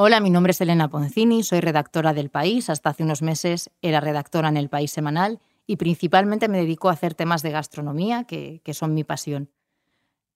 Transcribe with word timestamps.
Hola, 0.00 0.20
mi 0.20 0.30
nombre 0.30 0.52
es 0.52 0.60
Elena 0.60 0.88
Poncini, 0.88 1.42
soy 1.42 1.58
redactora 1.58 2.14
del 2.14 2.30
País. 2.30 2.70
Hasta 2.70 2.90
hace 2.90 3.02
unos 3.02 3.20
meses 3.20 3.68
era 3.82 3.98
redactora 3.98 4.48
en 4.48 4.56
el 4.56 4.68
País 4.68 4.92
Semanal 4.92 5.40
y 5.66 5.74
principalmente 5.74 6.46
me 6.46 6.58
dedico 6.58 6.88
a 6.88 6.92
hacer 6.92 7.14
temas 7.14 7.42
de 7.42 7.50
gastronomía, 7.50 8.22
que, 8.22 8.62
son 8.74 8.94
mi 8.94 9.02
pasión. 9.02 9.50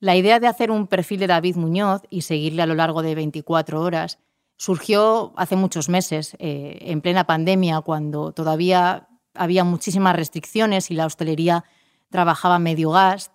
La 0.00 0.16
idea 0.16 0.40
de 0.40 0.48
hacer 0.48 0.72
un 0.72 0.88
perfil 0.88 1.20
de 1.20 1.28
David 1.28 1.54
Muñoz 1.54 2.02
y 2.10 2.22
seguirle 2.22 2.62
a 2.62 2.66
lo 2.66 2.74
largo 2.74 3.02
de 3.02 3.14
24 3.14 3.80
horas 3.80 4.18
surgió 4.56 5.32
hace 5.36 5.54
muchos 5.54 5.88
meses, 5.88 6.34
eh, 6.40 6.78
en 6.80 7.00
plena 7.00 7.22
pandemia, 7.28 7.82
cuando 7.82 8.32
todavía 8.32 9.06
había 9.32 9.62
muchísimas 9.62 10.16
restricciones 10.16 10.90
y 10.90 10.94
la 10.94 11.06
hostelería 11.06 11.62
trabajaba 12.10 12.58
medio 12.58 12.90
gas. 12.90 13.30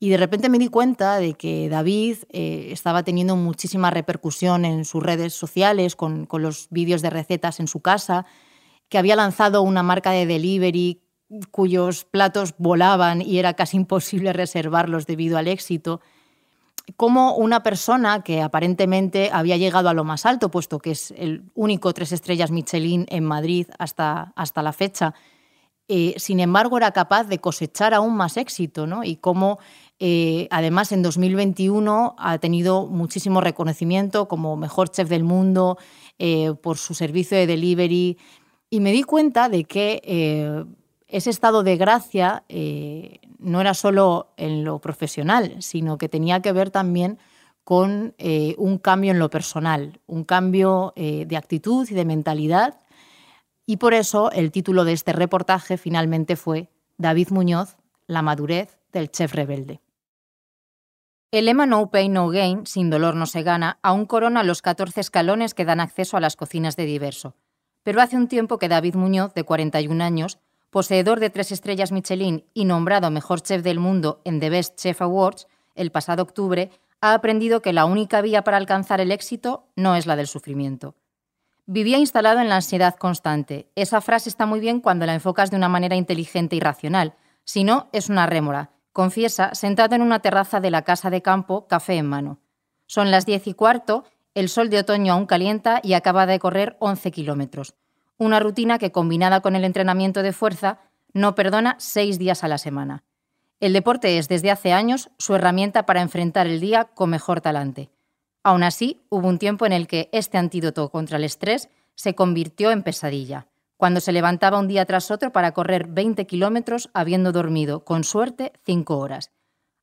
Y 0.00 0.10
de 0.10 0.16
repente 0.16 0.48
me 0.48 0.58
di 0.58 0.68
cuenta 0.68 1.16
de 1.16 1.34
que 1.34 1.68
David 1.68 2.18
eh, 2.30 2.68
estaba 2.70 3.02
teniendo 3.02 3.34
muchísima 3.34 3.90
repercusión 3.90 4.64
en 4.64 4.84
sus 4.84 5.02
redes 5.02 5.34
sociales 5.34 5.96
con, 5.96 6.28
los 6.30 6.68
vídeos 6.70 7.02
de 7.02 7.10
recetas 7.10 7.58
en 7.58 7.66
su 7.66 7.80
casa, 7.80 8.24
que 8.88 8.98
había 8.98 9.16
lanzado 9.16 9.62
una 9.62 9.82
marca 9.82 10.12
de 10.12 10.26
delivery 10.26 11.02
cuyos 11.50 12.04
platos 12.04 12.54
volaban 12.58 13.20
y 13.20 13.38
era 13.38 13.54
casi 13.54 13.76
imposible 13.78 14.32
reservarlos 14.32 15.06
debido 15.06 15.36
al 15.36 15.48
éxito, 15.48 16.00
como 16.96 17.34
una 17.34 17.62
persona 17.62 18.22
que 18.22 18.40
aparentemente 18.40 19.30
había 19.32 19.58
llegado 19.58 19.88
a 19.88 19.94
lo 19.94 20.04
más 20.04 20.24
alto, 20.24 20.50
puesto 20.50 20.78
que 20.78 20.92
es 20.92 21.10
el 21.18 21.42
único 21.54 21.92
tres 21.92 22.12
estrellas 22.12 22.50
Michelin 22.50 23.04
en 23.10 23.24
Madrid 23.24 23.66
hasta, 23.78 24.32
hasta 24.36 24.62
la 24.62 24.72
fecha, 24.72 25.14
eh, 25.90 26.14
sin 26.18 26.38
embargo, 26.40 26.76
era 26.76 26.92
capaz 26.92 27.24
de 27.24 27.38
cosechar 27.38 27.94
aún 27.94 28.14
más 28.14 28.36
éxito, 28.36 28.86
¿no? 28.86 29.04
Y 29.04 29.16
cómo, 29.16 29.58
eh, 29.98 30.48
además, 30.50 30.92
en 30.92 31.02
2021 31.02 32.14
ha 32.18 32.38
tenido 32.38 32.86
muchísimo 32.86 33.40
reconocimiento 33.40 34.28
como 34.28 34.56
mejor 34.56 34.90
chef 34.90 35.08
del 35.08 35.24
mundo 35.24 35.78
eh, 36.18 36.54
por 36.62 36.78
su 36.78 36.94
servicio 36.94 37.36
de 37.36 37.46
delivery. 37.46 38.18
Y 38.70 38.80
me 38.80 38.92
di 38.92 39.02
cuenta 39.02 39.48
de 39.48 39.64
que 39.64 40.66
ese 41.08 41.30
estado 41.30 41.62
de 41.62 41.78
gracia 41.78 42.44
no 43.38 43.60
era 43.62 43.72
solo 43.72 44.34
en 44.36 44.62
lo 44.62 44.78
profesional, 44.78 45.56
sino 45.60 45.96
que 45.96 46.10
tenía 46.10 46.42
que 46.42 46.52
ver 46.52 46.70
también 46.70 47.18
con 47.64 48.14
un 48.58 48.78
cambio 48.78 49.12
en 49.12 49.18
lo 49.18 49.30
personal, 49.30 50.00
un 50.06 50.24
cambio 50.24 50.92
de 50.96 51.34
actitud 51.34 51.88
y 51.88 51.94
de 51.94 52.04
mentalidad 52.04 52.78
y 53.70 53.76
por 53.76 53.92
eso 53.92 54.32
el 54.32 54.50
título 54.50 54.86
de 54.86 54.94
este 54.94 55.12
reportaje 55.12 55.76
finalmente 55.76 56.36
fue 56.36 56.70
David 56.96 57.28
Muñoz, 57.28 57.76
la 58.06 58.22
madurez 58.22 58.78
del 58.92 59.10
chef 59.10 59.34
rebelde. 59.34 59.82
El 61.30 61.44
lema 61.44 61.66
No 61.66 61.90
Pay 61.90 62.08
No 62.08 62.28
Gain, 62.30 62.64
sin 62.64 62.88
dolor 62.88 63.14
no 63.14 63.26
se 63.26 63.42
gana, 63.42 63.78
aún 63.82 64.06
corona 64.06 64.42
los 64.42 64.62
14 64.62 64.98
escalones 64.98 65.52
que 65.52 65.66
dan 65.66 65.78
acceso 65.78 66.16
a 66.16 66.20
las 66.20 66.36
cocinas 66.36 66.74
de 66.74 66.86
Diverso. 66.86 67.34
Pero 67.82 68.00
hace 68.00 68.16
un 68.16 68.28
tiempo 68.28 68.58
que 68.58 68.70
David 68.70 68.94
Muñoz, 68.94 69.34
de 69.34 69.44
41 69.44 70.02
años, 70.02 70.38
poseedor 70.70 71.20
de 71.20 71.28
tres 71.28 71.52
estrellas 71.52 71.92
Michelin 71.92 72.46
y 72.54 72.64
nombrado 72.64 73.10
mejor 73.10 73.42
chef 73.42 73.62
del 73.62 73.78
mundo 73.78 74.22
en 74.24 74.40
The 74.40 74.48
Best 74.48 74.78
Chef 74.78 75.02
Awards 75.02 75.48
el 75.74 75.92
pasado 75.92 76.22
octubre, 76.22 76.70
ha 77.02 77.12
aprendido 77.12 77.60
que 77.60 77.74
la 77.74 77.84
única 77.84 78.22
vía 78.22 78.42
para 78.42 78.56
alcanzar 78.56 79.02
el 79.02 79.12
éxito 79.12 79.66
no 79.76 79.96
es 79.96 80.06
la 80.06 80.16
del 80.16 80.28
sufrimiento. 80.28 80.94
Vivía 81.66 81.98
instalado 81.98 82.40
en 82.40 82.48
la 82.48 82.56
ansiedad 82.56 82.96
constante. 82.96 83.68
Esa 83.74 84.00
frase 84.00 84.30
está 84.30 84.46
muy 84.46 84.60
bien 84.60 84.80
cuando 84.80 85.04
la 85.04 85.12
enfocas 85.12 85.50
de 85.50 85.58
una 85.58 85.68
manera 85.68 85.94
inteligente 85.94 86.56
y 86.56 86.60
racional. 86.60 87.16
Si 87.44 87.64
no, 87.64 87.88
es 87.92 88.08
una 88.08 88.26
rémora. 88.26 88.70
Confiesa, 88.98 89.54
sentado 89.54 89.94
en 89.94 90.02
una 90.02 90.18
terraza 90.18 90.58
de 90.58 90.72
la 90.72 90.82
casa 90.82 91.08
de 91.08 91.22
campo, 91.22 91.68
café 91.68 91.94
en 91.98 92.06
mano. 92.06 92.40
Son 92.86 93.12
las 93.12 93.26
diez 93.26 93.46
y 93.46 93.54
cuarto, 93.54 94.02
el 94.34 94.48
sol 94.48 94.70
de 94.70 94.78
otoño 94.80 95.12
aún 95.12 95.26
calienta 95.26 95.78
y 95.84 95.92
acaba 95.92 96.26
de 96.26 96.40
correr 96.40 96.76
11 96.80 97.12
kilómetros. 97.12 97.74
Una 98.16 98.40
rutina 98.40 98.76
que, 98.76 98.90
combinada 98.90 99.40
con 99.40 99.54
el 99.54 99.62
entrenamiento 99.62 100.24
de 100.24 100.32
fuerza, 100.32 100.80
no 101.12 101.36
perdona 101.36 101.76
seis 101.78 102.18
días 102.18 102.42
a 102.42 102.48
la 102.48 102.58
semana. 102.58 103.04
El 103.60 103.72
deporte 103.72 104.18
es, 104.18 104.26
desde 104.26 104.50
hace 104.50 104.72
años, 104.72 105.10
su 105.16 105.36
herramienta 105.36 105.86
para 105.86 106.02
enfrentar 106.02 106.48
el 106.48 106.58
día 106.58 106.86
con 106.86 107.10
mejor 107.10 107.40
talante. 107.40 107.90
Aún 108.42 108.64
así, 108.64 109.00
hubo 109.10 109.28
un 109.28 109.38
tiempo 109.38 109.64
en 109.64 109.74
el 109.74 109.86
que 109.86 110.08
este 110.10 110.38
antídoto 110.38 110.90
contra 110.90 111.18
el 111.18 111.22
estrés 111.22 111.68
se 111.94 112.16
convirtió 112.16 112.72
en 112.72 112.82
pesadilla, 112.82 113.46
cuando 113.78 114.00
se 114.00 114.12
levantaba 114.12 114.58
un 114.58 114.68
día 114.68 114.84
tras 114.84 115.10
otro 115.10 115.32
para 115.32 115.52
correr 115.52 115.86
20 115.86 116.26
kilómetros 116.26 116.90
habiendo 116.92 117.32
dormido, 117.32 117.86
con 117.86 118.04
suerte, 118.04 118.52
5 118.66 118.98
horas. 118.98 119.30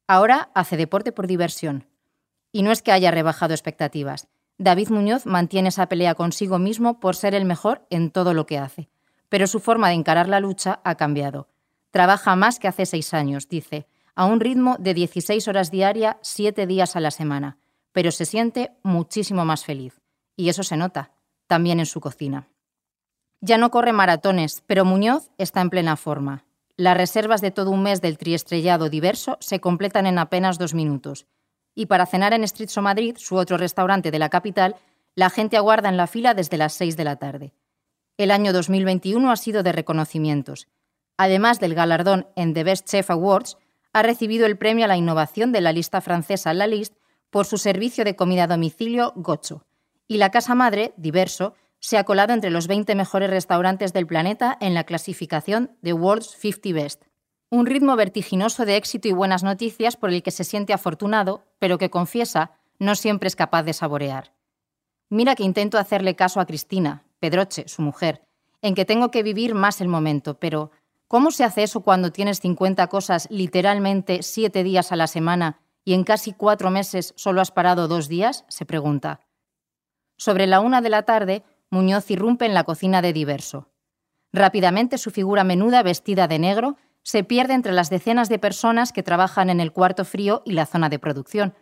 Ahora 0.05 0.51
hace 0.53 0.77
deporte 0.77 1.11
por 1.11 1.25
diversión. 1.25 1.87
Y 2.51 2.61
no 2.61 2.71
es 2.71 2.83
que 2.83 2.91
haya 2.91 3.09
rebajado 3.09 3.55
expectativas. 3.55 4.27
David 4.59 4.89
Muñoz 4.89 5.25
mantiene 5.25 5.69
esa 5.69 5.89
pelea 5.89 6.13
consigo 6.13 6.59
mismo 6.59 6.99
por 6.99 7.15
ser 7.15 7.33
el 7.33 7.45
mejor 7.45 7.87
en 7.89 8.11
todo 8.11 8.35
lo 8.35 8.45
que 8.45 8.59
hace. 8.59 8.87
Pero 9.29 9.47
su 9.47 9.59
forma 9.59 9.87
de 9.89 9.95
encarar 9.95 10.29
la 10.29 10.39
lucha 10.39 10.79
ha 10.83 10.93
cambiado. 10.93 11.47
Trabaja 11.89 12.35
más 12.35 12.59
que 12.59 12.67
hace 12.67 12.85
seis 12.85 13.15
años, 13.15 13.49
dice, 13.49 13.87
a 14.13 14.25
un 14.25 14.39
ritmo 14.39 14.75
de 14.77 14.93
16 14.93 15.47
horas 15.47 15.71
diaria, 15.71 16.19
7 16.21 16.67
días 16.67 16.95
a 16.95 16.99
la 16.99 17.09
semana 17.09 17.57
pero 17.95 18.11
se 18.11 18.25
siente 18.25 18.75
muchísimo 18.83 19.45
más 19.45 19.63
feliz. 19.63 20.01
Y 20.35 20.49
eso 20.49 20.63
se 20.63 20.75
nota, 20.75 21.13
también 21.47 21.79
en 21.79 21.85
su 21.85 22.01
cocina. 22.01 22.49
Ya 23.47 23.59
no 23.59 23.69
corre 23.69 23.93
maratones, 23.93 24.63
pero 24.65 24.85
Muñoz 24.85 25.29
está 25.37 25.61
en 25.61 25.69
plena 25.69 25.97
forma. 25.97 26.45
Las 26.77 26.97
reservas 26.97 27.41
de 27.41 27.51
todo 27.51 27.69
un 27.69 27.83
mes 27.83 28.01
del 28.01 28.17
triestrellado 28.17 28.89
diverso 28.89 29.37
se 29.39 29.59
completan 29.59 30.07
en 30.07 30.17
apenas 30.17 30.57
dos 30.57 30.73
minutos. 30.73 31.27
Y 31.75 31.85
para 31.85 32.07
cenar 32.07 32.33
en 32.33 32.47
Stritzo 32.47 32.81
Madrid, 32.81 33.17
su 33.19 33.35
otro 33.35 33.57
restaurante 33.57 34.09
de 34.09 34.17
la 34.17 34.29
capital, 34.29 34.77
la 35.13 35.29
gente 35.29 35.57
aguarda 35.57 35.89
en 35.89 35.95
la 35.95 36.07
fila 36.07 36.33
desde 36.33 36.57
las 36.57 36.73
seis 36.73 36.97
de 36.97 37.03
la 37.03 37.17
tarde. 37.17 37.53
El 38.17 38.31
año 38.31 38.51
2021 38.51 39.29
ha 39.29 39.35
sido 39.35 39.61
de 39.61 39.73
reconocimientos. 39.73 40.67
Además 41.15 41.59
del 41.59 41.75
galardón 41.75 42.25
en 42.35 42.55
The 42.55 42.63
Best 42.63 42.89
Chef 42.89 43.11
Awards, 43.11 43.59
ha 43.93 44.01
recibido 44.01 44.47
el 44.47 44.57
premio 44.57 44.85
a 44.85 44.87
la 44.87 44.97
innovación 44.97 45.51
de 45.51 45.61
la 45.61 45.71
lista 45.71 46.01
francesa 46.01 46.55
La 46.55 46.65
Liste 46.65 46.97
por 47.29 47.45
su 47.45 47.59
servicio 47.59 48.05
de 48.05 48.15
comida 48.15 48.45
a 48.45 48.47
domicilio 48.47 49.13
Gocho, 49.15 49.67
y 50.07 50.17
la 50.17 50.31
casa 50.31 50.55
madre, 50.55 50.95
Diverso, 50.97 51.53
se 51.79 51.97
ha 51.97 52.03
colado 52.03 52.33
entre 52.33 52.49
los 52.49 52.67
20 52.67 52.95
mejores 52.95 53.29
restaurantes 53.29 53.93
del 53.93 54.07
planeta 54.07 54.57
en 54.59 54.73
la 54.73 54.85
clasificación 54.85 55.77
de 55.81 55.93
World's 55.93 56.35
50 56.37 56.73
Best. 56.73 57.03
Un 57.49 57.65
ritmo 57.65 57.95
vertiginoso 57.95 58.65
de 58.65 58.75
éxito 58.75 59.07
y 59.07 59.13
buenas 59.13 59.43
noticias 59.43 59.95
por 59.95 60.09
el 60.09 60.23
que 60.23 60.31
se 60.31 60.43
siente 60.43 60.73
afortunado, 60.73 61.45
pero 61.59 61.77
que 61.77 61.89
confiesa 61.89 62.51
no 62.79 62.95
siempre 62.95 63.27
es 63.27 63.35
capaz 63.35 63.63
de 63.63 63.73
saborear. 63.73 64.33
Mira 65.09 65.35
que 65.35 65.43
intento 65.43 65.77
hacerle 65.77 66.15
caso 66.15 66.39
a 66.39 66.45
Cristina, 66.45 67.05
Pedroche, 67.19 67.67
su 67.67 67.81
mujer, 67.81 68.25
en 68.61 68.75
que 68.75 68.85
tengo 68.85 69.11
que 69.11 69.23
vivir 69.23 69.53
más 69.53 69.79
el 69.81 69.87
momento, 69.87 70.39
pero 70.39 70.71
¿cómo 71.07 71.31
se 71.31 71.43
hace 71.43 71.63
eso 71.63 71.81
cuando 71.81 72.11
tienes 72.11 72.39
50 72.39 72.87
cosas 72.87 73.27
literalmente 73.29 74.23
siete 74.23 74.63
días 74.63 74.91
a 74.91 74.95
la 74.95 75.07
semana 75.07 75.59
y 75.83 75.93
en 75.93 76.03
casi 76.03 76.33
cuatro 76.33 76.71
meses 76.71 77.13
solo 77.15 77.41
has 77.41 77.51
parado 77.51 77.87
dos 77.87 78.07
días? 78.07 78.45
se 78.47 78.65
pregunta. 78.65 79.21
Sobre 80.17 80.47
la 80.47 80.59
una 80.61 80.81
de 80.81 80.89
la 80.89 81.03
tarde, 81.03 81.43
Muñoz 81.69 82.09
irrumpe 82.11 82.45
en 82.45 82.53
la 82.53 82.63
cocina 82.63 83.01
de 83.01 83.13
Diverso. 83.13 83.69
Rápidamente 84.31 84.97
su 84.97 85.11
figura 85.11 85.43
menuda, 85.43 85.83
vestida 85.83 86.27
de 86.27 86.39
negro, 86.39 86.77
se 87.03 87.23
pierde 87.23 87.53
entre 87.53 87.71
las 87.71 87.89
decenas 87.89 88.29
de 88.29 88.39
personas 88.39 88.91
que 88.91 89.03
trabajan 89.03 89.49
en 89.49 89.59
el 89.59 89.71
cuarto 89.71 90.05
frío 90.05 90.41
y 90.45 90.53
la 90.53 90.65
zona 90.65 90.89
de 90.89 90.99
producción. 90.99 91.53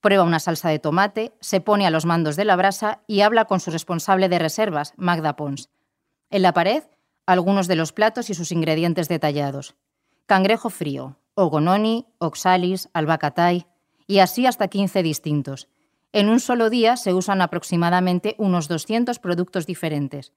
Prueba 0.00 0.24
una 0.24 0.40
salsa 0.40 0.68
de 0.68 0.78
tomate, 0.78 1.32
se 1.40 1.60
pone 1.60 1.86
a 1.86 1.90
los 1.90 2.04
mandos 2.04 2.36
de 2.36 2.44
la 2.44 2.56
brasa 2.56 3.02
y 3.06 3.20
habla 3.20 3.46
con 3.46 3.60
su 3.60 3.70
responsable 3.70 4.28
de 4.28 4.38
reservas, 4.38 4.92
Magda 4.96 5.36
Pons. 5.36 5.70
En 6.28 6.42
la 6.42 6.52
pared, 6.52 6.82
algunos 7.24 7.68
de 7.68 7.76
los 7.76 7.92
platos 7.92 8.28
y 8.30 8.34
sus 8.34 8.52
ingredientes 8.52 9.08
detallados. 9.08 9.76
Cangrejo 10.26 10.70
frío, 10.70 11.16
ogononi, 11.34 12.06
oxalis, 12.18 12.88
albacatay 12.92 13.66
y 14.06 14.18
así 14.18 14.46
hasta 14.46 14.68
15 14.68 15.02
distintos. 15.02 15.68
En 16.14 16.28
un 16.28 16.38
solo 16.38 16.70
día 16.70 16.96
se 16.96 17.12
usan 17.12 17.42
aproximadamente 17.42 18.36
unos 18.38 18.68
200 18.68 19.18
productos 19.18 19.66
diferentes. 19.66 20.32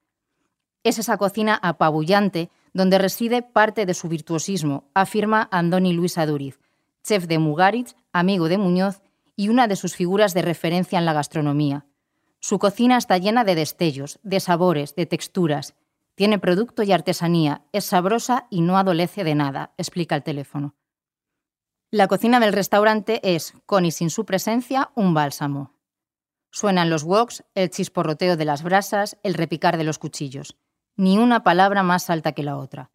Es 0.82 0.98
esa 0.98 1.18
cocina 1.18 1.56
apabullante 1.62 2.50
donde 2.72 2.98
reside 2.98 3.42
parte 3.42 3.86
de 3.86 3.94
su 3.94 4.08
virtuosismo, 4.08 4.90
afirma 4.92 5.48
Andoni 5.52 5.92
Luis 5.92 6.18
Aduriz, 6.18 6.58
chef 7.04 7.28
de 7.28 7.38
Mugaritz, 7.38 7.94
amigo 8.12 8.48
de 8.48 8.58
Muñoz 8.58 9.02
y 9.36 9.50
una 9.50 9.68
de 9.68 9.76
sus 9.76 9.94
figuras 9.94 10.34
de 10.34 10.42
referencia 10.42 10.98
en 10.98 11.04
la 11.04 11.12
gastronomía. 11.12 11.86
Su 12.40 12.58
cocina 12.58 12.98
está 12.98 13.16
llena 13.18 13.44
de 13.44 13.54
destellos, 13.54 14.18
de 14.24 14.40
sabores, 14.40 14.96
de 14.96 15.06
texturas. 15.06 15.76
Tiene 16.16 16.40
producto 16.40 16.82
y 16.82 16.90
artesanía, 16.90 17.62
es 17.70 17.84
sabrosa 17.84 18.48
y 18.50 18.62
no 18.62 18.78
adolece 18.78 19.22
de 19.22 19.36
nada, 19.36 19.74
explica 19.76 20.16
el 20.16 20.24
teléfono. 20.24 20.74
La 21.90 22.06
cocina 22.06 22.38
del 22.38 22.52
restaurante 22.52 23.34
es, 23.34 23.54
con 23.64 23.86
y 23.86 23.92
sin 23.92 24.10
su 24.10 24.26
presencia, 24.26 24.90
un 24.94 25.14
bálsamo. 25.14 25.72
Suenan 26.50 26.90
los 26.90 27.02
woks, 27.02 27.44
el 27.54 27.70
chisporroteo 27.70 28.36
de 28.36 28.44
las 28.44 28.62
brasas, 28.62 29.16
el 29.22 29.32
repicar 29.32 29.78
de 29.78 29.84
los 29.84 29.98
cuchillos. 29.98 30.58
Ni 30.96 31.16
una 31.16 31.42
palabra 31.44 31.82
más 31.82 32.10
alta 32.10 32.32
que 32.32 32.42
la 32.42 32.58
otra. 32.58 32.90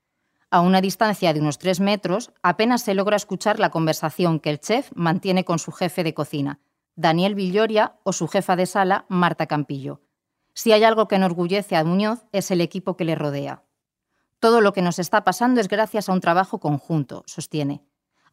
A 0.52 0.62
una 0.62 0.80
distancia 0.80 1.34
de 1.34 1.40
unos 1.40 1.58
tres 1.58 1.80
metros, 1.80 2.34
apenas 2.44 2.84
se 2.84 2.94
logra 2.94 3.16
escuchar 3.16 3.58
la 3.58 3.72
conversación 3.72 4.40
que 4.40 4.52
el 4.52 4.60
chef 4.60 4.92
mantiene 4.94 5.44
con 5.44 5.58
su 5.58 5.72
jefe 5.72 6.04
de 6.04 6.14
cocina, 6.14 6.60
Daniel 6.96 7.34
Villoria, 7.34 7.96
o 8.04 8.14
su 8.14 8.28
jefa 8.28 8.56
de 8.56 8.68
sala, 8.68 9.06
Marta 9.10 9.48
Campillo. 9.48 10.02
Si 10.54 10.72
hay 10.72 10.84
algo 10.84 11.08
que 11.08 11.16
enorgullece 11.16 11.76
a 11.76 11.84
Muñoz 11.84 12.26
es 12.32 12.52
el 12.52 12.62
equipo 12.62 12.96
que 12.96 13.06
le 13.06 13.16
rodea. 13.16 13.64
Todo 14.40 14.62
lo 14.62 14.72
que 14.72 14.84
nos 14.84 15.00
está 15.00 15.24
pasando 15.24 15.62
es 15.62 15.68
gracias 15.68 16.10
a 16.10 16.14
un 16.14 16.22
trabajo 16.22 16.60
conjunto, 16.60 17.24
sostiene. 17.26 17.82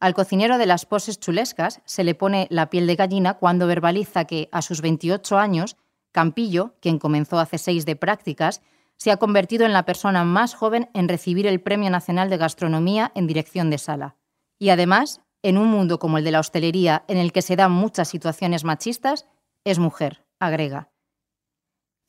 Al 0.01 0.15
cocinero 0.15 0.57
de 0.57 0.65
las 0.65 0.87
poses 0.87 1.19
chulescas 1.19 1.79
se 1.85 2.03
le 2.03 2.15
pone 2.15 2.47
la 2.49 2.71
piel 2.71 2.87
de 2.87 2.95
gallina 2.95 3.35
cuando 3.35 3.67
verbaliza 3.67 4.25
que, 4.25 4.49
a 4.51 4.63
sus 4.63 4.81
28 4.81 5.37
años, 5.37 5.77
Campillo, 6.11 6.73
quien 6.81 6.97
comenzó 6.97 7.37
hace 7.37 7.59
seis 7.59 7.85
de 7.85 7.95
prácticas, 7.95 8.63
se 8.97 9.11
ha 9.11 9.17
convertido 9.17 9.63
en 9.63 9.73
la 9.73 9.85
persona 9.85 10.23
más 10.23 10.55
joven 10.55 10.89
en 10.95 11.07
recibir 11.07 11.45
el 11.45 11.61
Premio 11.61 11.91
Nacional 11.91 12.31
de 12.31 12.37
Gastronomía 12.37 13.11
en 13.13 13.27
dirección 13.27 13.69
de 13.69 13.77
sala. 13.77 14.15
Y 14.57 14.69
además, 14.69 15.21
en 15.43 15.59
un 15.59 15.67
mundo 15.69 15.99
como 15.99 16.17
el 16.17 16.23
de 16.23 16.31
la 16.31 16.39
hostelería, 16.39 17.05
en 17.07 17.17
el 17.17 17.31
que 17.31 17.43
se 17.43 17.55
dan 17.55 17.71
muchas 17.71 18.09
situaciones 18.09 18.63
machistas, 18.63 19.27
es 19.63 19.77
mujer, 19.77 20.25
agrega. 20.39 20.89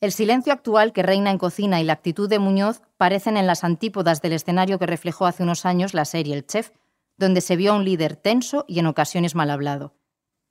El 0.01 0.11
silencio 0.11 0.51
actual 0.51 0.93
que 0.93 1.03
reina 1.03 1.29
en 1.29 1.37
cocina 1.37 1.79
y 1.79 1.83
la 1.83 1.93
actitud 1.93 2.27
de 2.27 2.39
Muñoz 2.39 2.81
parecen 2.97 3.37
en 3.37 3.45
las 3.45 3.63
antípodas 3.63 4.19
del 4.21 4.33
escenario 4.33 4.79
que 4.79 4.87
reflejó 4.87 5.27
hace 5.27 5.43
unos 5.43 5.65
años 5.67 5.93
la 5.93 6.05
serie 6.05 6.33
El 6.33 6.47
Chef, 6.47 6.71
donde 7.17 7.41
se 7.41 7.55
vio 7.55 7.73
a 7.73 7.75
un 7.75 7.85
líder 7.85 8.15
tenso 8.15 8.65
y 8.67 8.79
en 8.79 8.87
ocasiones 8.87 9.35
mal 9.35 9.49
hablado. 9.49 9.93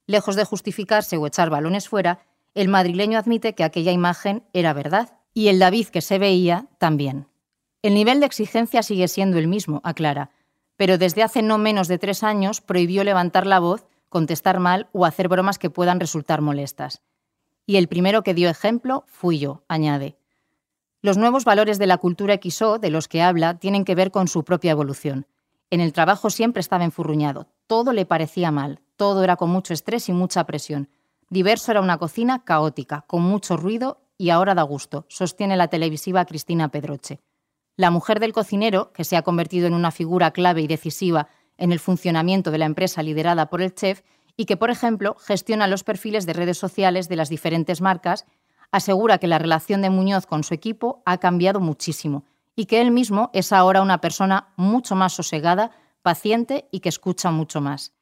Lejos 0.06 0.37
de 0.37 0.44
justificarse 0.44 1.17
o 1.17 1.26
echar 1.26 1.50
balones 1.50 1.88
fuera, 1.88 2.20
el 2.55 2.69
madrileño 2.69 3.19
admite 3.19 3.55
que 3.55 3.64
aquella 3.64 3.93
imagen 3.93 4.44
era 4.53 4.73
verdad 4.73 5.19
y 5.35 5.49
el 5.49 5.59
David 5.59 5.88
que 5.88 6.00
se 6.00 6.19
veía 6.19 6.67
también. 6.79 7.29
El 7.82 7.94
nivel 7.94 8.20
de 8.20 8.26
exigencia 8.26 8.82
sigue 8.82 9.09
siendo 9.09 9.38
el 9.38 9.49
mismo, 9.49 9.81
aclara, 9.85 10.31
pero 10.76 10.99
desde 10.99 11.23
hace 11.23 11.43
no 11.43 11.59
menos 11.59 11.88
de 11.88 11.99
tres 11.99 12.23
años 12.23 12.61
prohibió 12.61 13.05
levantar 13.05 13.47
la 13.47 13.58
voz, 13.58 13.87
contestar 14.08 14.61
mal 14.61 14.88
o 14.93 15.06
hacer 15.06 15.29
bromas 15.29 15.58
que 15.58 15.70
puedan 15.70 16.00
resultar 16.00 16.41
molestas. 16.43 17.03
Y 17.67 17.76
el 17.76 17.88
primero 17.88 18.23
que 18.23 18.35
dio 18.35 18.50
ejemplo 18.50 19.05
fui 19.06 19.38
yo, 19.38 19.65
añade. 19.69 20.17
Los 21.00 21.17
nuevos 21.17 21.44
valores 21.44 21.79
de 21.79 21.87
la 21.87 21.99
cultura 21.99 22.38
XO 22.41 22.79
de 22.79 22.91
los 22.91 23.08
que 23.08 23.23
habla 23.23 23.58
tienen 23.58 23.85
que 23.85 23.94
ver 23.94 24.11
con 24.11 24.29
su 24.29 24.44
propia 24.44 24.73
evolución. 24.73 25.26
En 25.72 25.80
el 25.80 25.94
trabajo 25.94 26.28
siempre 26.28 26.60
estaba 26.60 26.84
enfurruñado, 26.84 27.48
todo 27.66 27.94
le 27.94 28.04
parecía 28.04 28.50
mal, 28.50 28.82
todo 28.96 29.24
era 29.24 29.36
con 29.36 29.48
mucho 29.48 29.72
estrés 29.72 30.10
y 30.10 30.12
mucha 30.12 30.44
presión, 30.44 30.90
Diverso 31.30 31.70
era 31.70 31.80
una 31.80 31.96
cocina 31.96 32.44
caótica, 32.44 33.06
con 33.06 33.22
mucho 33.22 33.56
ruido 33.56 34.02
y 34.19 34.28
ahora 34.28 34.54
da 34.54 34.64
gusto, 34.64 35.06
sostiene 35.08 35.56
la 35.56 35.69
televisiva 35.69 36.26
Cristina 36.26 36.69
Pedroche. 36.69 37.20
La 37.74 37.90
mujer 37.90 38.20
del 38.20 38.34
cocinero, 38.34 38.92
que 38.92 39.04
se 39.04 39.16
ha 39.16 39.22
convertido 39.22 39.66
en 39.66 39.72
una 39.72 39.92
figura 39.92 40.32
clave 40.32 40.60
y 40.60 40.66
decisiva 40.66 41.28
en 41.56 41.72
el 41.72 41.78
funcionamiento 41.78 42.50
de 42.50 42.58
la 42.58 42.66
empresa 42.66 43.02
liderada 43.02 43.48
por 43.48 43.62
el 43.62 43.74
chef 43.74 44.02
y 44.36 44.44
que, 44.44 44.58
por 44.58 44.69
ejemplo, 44.69 45.16
gestiona 45.20 45.69
los 45.69 45.84
perfiles 45.84 46.26
de 46.26 46.34
redes 46.34 46.58
sociales 46.58 47.08
de 47.08 47.16
las 47.16 47.30
diferentes 47.30 47.80
marcas, 47.80 48.26
asegura 48.72 49.16
que 49.16 49.26
la 49.26 49.38
relación 49.38 49.80
de 49.80 49.88
Muñoz 49.88 50.26
con 50.26 50.44
su 50.44 50.52
equipo 50.52 51.02
ha 51.06 51.16
cambiado 51.16 51.60
muchísimo 51.60 52.26
y 52.54 52.66
que 52.66 52.81
él 52.81 52.90
mismo 52.90 53.31
es 53.32 53.52
ahora 53.52 53.82
una 53.82 54.00
persona 54.00 54.52
mucho 54.56 54.94
más 54.94 55.12
sosegada, 55.12 55.70
paciente 56.02 56.69
y 56.70 56.81
que 56.81 56.88
escucha 56.88 57.31
mucho 57.31 57.60
más. 57.60 57.93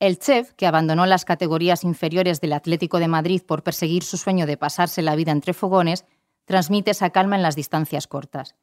El 0.00 0.18
chef, 0.18 0.52
que 0.52 0.66
abandonó 0.66 1.06
las 1.06 1.24
categorías 1.24 1.82
inferiores 1.82 2.40
del 2.40 2.52
Atlético 2.52 3.00
de 3.00 3.08
Madrid 3.08 3.42
por 3.44 3.64
perseguir 3.64 4.04
su 4.04 4.16
sueño 4.16 4.46
de 4.46 4.56
pasarse 4.56 5.02
la 5.02 5.16
vida 5.16 5.32
entre 5.32 5.54
fogones, 5.54 6.04
transmite 6.44 6.92
esa 6.92 7.10
calma 7.10 7.36
en 7.36 7.42
las 7.42 7.56
distancias 7.56 8.06
cortas. 8.06 8.54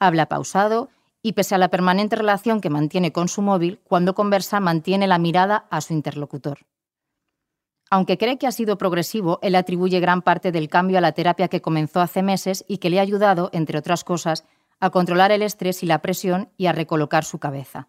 Habla 0.00 0.28
pausado 0.28 0.88
y, 1.22 1.32
pese 1.32 1.54
a 1.54 1.58
la 1.58 1.70
permanente 1.70 2.16
relación 2.16 2.60
que 2.60 2.70
mantiene 2.70 3.12
con 3.12 3.28
su 3.28 3.42
móvil, 3.42 3.80
cuando 3.84 4.14
conversa 4.14 4.60
mantiene 4.60 5.06
la 5.06 5.18
mirada 5.18 5.66
a 5.70 5.80
su 5.80 5.92
interlocutor. 5.92 6.66
Aunque 7.90 8.18
cree 8.18 8.36
que 8.38 8.46
ha 8.46 8.52
sido 8.52 8.78
progresivo, 8.78 9.38
él 9.42 9.54
atribuye 9.54 10.00
gran 10.00 10.22
parte 10.22 10.50
del 10.50 10.68
cambio 10.68 10.98
a 10.98 11.00
la 11.00 11.12
terapia 11.12 11.48
que 11.48 11.62
comenzó 11.62 12.00
hace 12.00 12.22
meses 12.22 12.64
y 12.66 12.78
que 12.78 12.90
le 12.90 12.98
ha 12.98 13.02
ayudado, 13.02 13.48
entre 13.52 13.78
otras 13.78 14.02
cosas, 14.02 14.44
a 14.80 14.90
controlar 14.90 15.30
el 15.30 15.42
estrés 15.42 15.82
y 15.82 15.86
la 15.86 16.02
presión 16.02 16.50
y 16.56 16.66
a 16.66 16.72
recolocar 16.72 17.24
su 17.24 17.38
cabeza. 17.38 17.88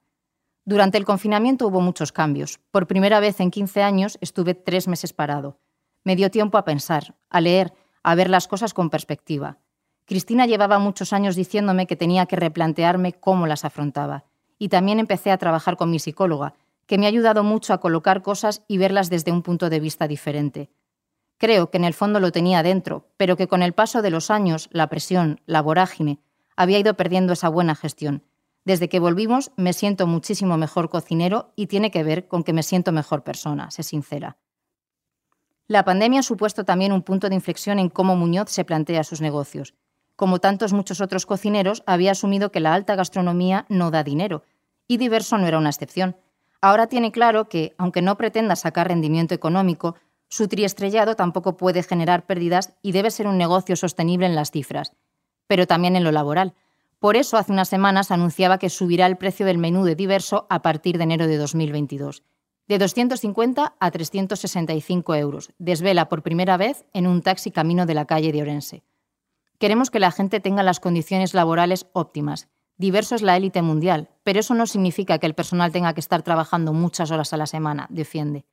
Durante 0.65 0.97
el 0.97 1.05
confinamiento 1.05 1.67
hubo 1.67 1.81
muchos 1.81 2.11
cambios. 2.11 2.59
Por 2.71 2.88
primera 2.88 3.19
vez 3.19 3.39
en 3.39 3.51
15 3.51 3.81
años 3.81 4.17
estuve 4.21 4.53
tres 4.53 4.88
meses 4.88 5.13
parado. 5.13 5.59
Me 6.03 6.15
dio 6.15 6.29
tiempo 6.29 6.57
a 6.57 6.65
pensar, 6.65 7.15
a 7.29 7.41
leer, 7.41 7.73
a 8.03 8.15
ver 8.15 8.29
las 8.29 8.47
cosas 8.47 8.73
con 8.73 8.89
perspectiva. 8.89 9.57
Cristina 10.05 10.45
llevaba 10.45 10.79
muchos 10.79 11.11
años 11.11 11.35
diciéndome 11.35 11.88
que 11.88 11.95
tenía 11.95 12.25
que 12.27 12.35
replantearme 12.35 13.13
cómo 13.13 13.47
las 13.47 13.65
afrontaba. 13.65 14.25
Y 14.59 14.69
también 14.69 14.99
empecé 14.99 15.31
a 15.31 15.38
trabajar 15.38 15.75
con 15.75 15.89
mi 15.89 15.99
psicóloga, 15.99 16.53
que 16.87 16.97
me 16.97 17.05
ha 17.05 17.09
ayudado 17.09 17.43
mucho 17.43 17.73
a 17.73 17.79
colocar 17.79 18.23
cosas 18.23 18.63
y 18.67 18.79
verlas 18.79 19.11
desde 19.11 19.31
un 19.31 19.43
punto 19.43 19.69
de 19.69 19.79
vista 19.79 20.07
diferente. 20.07 20.71
Creo 21.37 21.69
que 21.69 21.77
en 21.77 21.83
el 21.83 21.93
fondo 21.93 22.19
lo 22.19 22.31
tenía 22.31 22.63
dentro, 22.63 23.11
pero 23.17 23.37
que 23.37 23.47
con 23.47 23.61
el 23.61 23.73
paso 23.73 24.01
de 24.01 24.09
los 24.09 24.31
años, 24.31 24.69
la 24.71 24.87
presión, 24.87 25.41
la 25.45 25.61
vorágine, 25.61 26.19
había 26.55 26.79
ido 26.79 26.95
perdiendo 26.95 27.33
esa 27.33 27.49
buena 27.49 27.75
gestión 27.75 28.23
desde 28.67 28.89
que 28.89 28.99
volvimos 28.99 29.51
me 29.55 29.71
siento 29.71 30.07
muchísimo 30.07 30.57
mejor 30.57 30.89
cocinero 30.89 31.53
y 31.55 31.67
tiene 31.67 31.89
que 31.89 32.03
ver 32.03 32.27
con 32.27 32.43
que 32.43 32.51
me 32.51 32.63
siento 32.63 32.91
mejor 32.91 33.23
persona, 33.23 33.71
sé 33.71 33.81
sincera. 33.81 34.35
La 35.69 35.85
pandemia 35.85 36.19
ha 36.19 36.23
supuesto 36.23 36.65
también 36.65 36.91
un 36.91 37.01
punto 37.01 37.29
de 37.29 37.35
inflexión 37.35 37.79
en 37.79 37.87
cómo 37.87 38.17
Muñoz 38.17 38.49
se 38.49 38.65
plantea 38.65 39.05
sus 39.05 39.21
negocios. 39.21 39.73
Como 40.17 40.39
tantos 40.39 40.73
muchos 40.73 40.99
otros 40.99 41.25
cocineros, 41.25 41.81
había 41.85 42.11
asumido 42.11 42.51
que 42.51 42.59
la 42.59 42.73
alta 42.73 42.95
gastronomía 42.95 43.65
no 43.69 43.89
da 43.89 44.03
dinero, 44.03 44.43
y 44.85 44.97
Diverso 44.97 45.37
no 45.37 45.47
era 45.47 45.59
una 45.59 45.69
excepción. 45.69 46.17
Ahora 46.62 46.88
tiene 46.88 47.12
claro 47.12 47.50
que, 47.50 47.74
aunque 47.77 48.01
no 48.01 48.18
pretenda 48.18 48.56
sacar 48.56 48.88
rendimiento 48.88 49.33
económico, 49.36 49.95
su 50.27 50.48
triestrellado 50.48 51.15
tampoco 51.15 51.57
puede 51.57 51.83
generar 51.83 52.25
pérdidas 52.25 52.74
y 52.81 52.92
debe 52.92 53.12
ser 53.12 53.27
un 53.27 53.38
negocio 53.38 53.75
sostenible 53.75 54.25
en 54.25 54.36
las 54.36 54.51
cifras, 54.51 54.94
pero 55.48 55.68
también 55.68 55.95
en 55.95 56.04
lo 56.04 56.12
laboral 56.12 56.54
por 57.00 57.15
eso, 57.15 57.38
hace 57.38 57.51
unas 57.51 57.69
semanas 57.69 58.09
anunciaba 58.09 58.57
que 58.57 58.69
subirá 58.69 59.06
el 59.06 59.18
precio 59.18 59.45
del 59.45 59.59
menú 59.59 59.83
de 59.83 59.95
diverso 59.95 60.48
a 60.50 60.63
partir 60.63 60.98
de 60.98 61.04
enero 61.04 61.27
de 61.27 61.38
2022, 61.38 62.24
de 62.68 62.80
250 62.80 63.75
a 63.80 63.92
365 63.92 65.15
euros. 65.15 65.51
Desvela 65.59 66.09
por 66.09 66.24
primera 66.24 66.57
vez 66.57 66.86
en 66.94 67.06
un 67.06 67.21
taxi 67.21 67.51
camino 67.51 67.86
de 67.86 67.94
la 67.94 68.06
calle 68.06 68.31
de 68.31 68.42
Orense. 68.42 68.83
Queremos 69.59 69.92
que 69.92 70.00
la 70.00 70.12
gente 70.12 70.39
tenga 70.39 70.63
las 70.63 70.80
condiciones 70.80 71.36
laborales 71.36 71.86
óptimas. 71.94 72.48
Diverso 72.77 73.15
es 73.15 73.24
la 73.24 73.35
élite 73.35 73.62
mundial, 73.63 74.09
pero 74.24 74.39
eso 74.39 74.53
no 74.53 74.68
significa 74.68 75.18
que 75.18 75.25
el 75.25 75.33
personal 75.33 75.71
tenga 75.71 75.94
que 75.94 76.00
estar 76.00 76.21
trabajando 76.21 76.74
muchas 76.74 77.09
horas 77.09 77.33
a 77.33 77.38
la 77.38 77.47
semana, 77.47 77.88
defiende. 77.89 78.45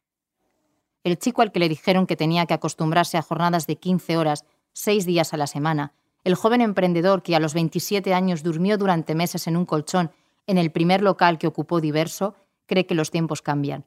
El 1.03 1.19
chico 1.19 1.43
al 1.43 1.53
que 1.53 1.59
le 1.61 1.69
dijeron 1.69 2.06
que 2.06 2.17
tenía 2.17 2.47
que 2.47 2.55
acostumbrarse 2.55 3.19
a 3.19 3.23
jornadas 3.23 3.67
de 3.67 3.76
15 3.76 4.17
horas, 4.17 4.47
seis 4.73 5.05
días 5.05 5.35
a 5.35 5.37
la 5.37 5.47
semana, 5.47 5.93
el 6.25 6.34
joven 6.37 6.63
emprendedor 6.63 7.22
que 7.22 7.37
a 7.37 7.41
los 7.41 7.53
27 7.53 8.15
años 8.15 8.43
durmió 8.43 8.79
durante 8.79 9.15
meses 9.15 9.46
en 9.46 9.58
un 9.58 9.67
colchón 9.67 10.10
en 10.46 10.56
el 10.56 10.70
primer 10.70 11.03
local 11.03 11.37
que 11.37 11.46
ocupó 11.46 11.82
diverso, 11.82 12.34
cree 12.65 12.87
que 12.87 12.94
los 12.94 13.10
tiempos 13.10 13.43
cambian 13.43 13.84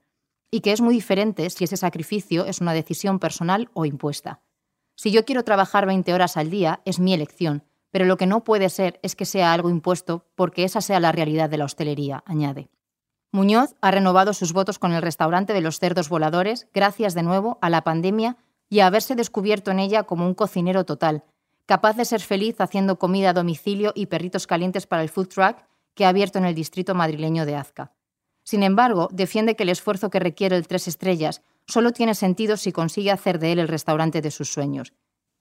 y 0.51 0.61
que 0.61 0.71
es 0.71 0.81
muy 0.81 0.93
diferente 0.93 1.49
si 1.49 1.63
ese 1.63 1.77
sacrificio 1.77 2.45
es 2.45 2.61
una 2.61 2.73
decisión 2.73 3.19
personal 3.19 3.69
o 3.73 3.85
impuesta. 3.85 4.41
Si 4.95 5.11
yo 5.11 5.25
quiero 5.25 5.43
trabajar 5.43 5.85
20 5.85 6.13
horas 6.13 6.37
al 6.37 6.49
día, 6.49 6.81
es 6.85 6.99
mi 6.99 7.13
elección, 7.13 7.63
pero 7.91 8.05
lo 8.05 8.17
que 8.17 8.27
no 8.27 8.43
puede 8.43 8.69
ser 8.69 8.99
es 9.03 9.15
que 9.15 9.25
sea 9.25 9.53
algo 9.53 9.69
impuesto 9.69 10.25
porque 10.35 10.63
esa 10.63 10.81
sea 10.81 10.99
la 10.99 11.11
realidad 11.11 11.49
de 11.49 11.57
la 11.57 11.65
hostelería, 11.65 12.23
añade. 12.25 12.69
Muñoz 13.31 13.75
ha 13.81 13.91
renovado 13.91 14.33
sus 14.33 14.53
votos 14.53 14.79
con 14.79 14.93
el 14.93 15.01
restaurante 15.01 15.53
de 15.53 15.61
los 15.61 15.79
cerdos 15.79 16.09
voladores 16.09 16.67
gracias 16.73 17.13
de 17.13 17.23
nuevo 17.23 17.57
a 17.61 17.69
la 17.69 17.83
pandemia 17.83 18.37
y 18.69 18.79
a 18.79 18.87
haberse 18.87 19.15
descubierto 19.15 19.71
en 19.71 19.79
ella 19.79 20.03
como 20.03 20.25
un 20.25 20.33
cocinero 20.33 20.85
total, 20.85 21.23
capaz 21.65 21.95
de 21.95 22.05
ser 22.05 22.21
feliz 22.21 22.59
haciendo 22.59 22.97
comida 22.97 23.31
a 23.31 23.33
domicilio 23.33 23.91
y 23.95 24.07
perritos 24.07 24.47
calientes 24.47 24.87
para 24.87 25.03
el 25.03 25.09
food 25.09 25.27
truck 25.27 25.57
que 25.93 26.05
ha 26.05 26.09
abierto 26.09 26.37
en 26.39 26.45
el 26.45 26.55
distrito 26.55 26.95
madrileño 26.95 27.45
de 27.45 27.55
Azca. 27.55 27.93
Sin 28.43 28.63
embargo, 28.63 29.09
defiende 29.11 29.55
que 29.55 29.63
el 29.63 29.69
esfuerzo 29.69 30.09
que 30.09 30.19
requiere 30.19 30.55
el 30.55 30.67
Tres 30.67 30.87
Estrellas 30.87 31.41
solo 31.65 31.91
tiene 31.91 32.15
sentido 32.15 32.55
si 32.55 32.71
consigue 32.71 33.11
hacer 33.11 33.39
de 33.39 33.51
él 33.51 33.59
el 33.59 33.67
restaurante 33.67 34.21
de 34.21 34.31
sus 34.31 34.49
sueños. 34.49 34.93